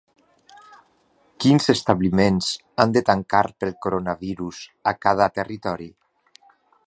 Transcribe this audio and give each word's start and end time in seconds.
Quins 1.43 1.67
establiments 1.73 2.47
han 2.85 2.95
de 2.97 3.05
tancar 3.11 3.43
pel 3.63 3.77
coronavirus 3.87 4.63
a 4.93 4.95
cada 5.07 5.29
territori? 5.39 5.91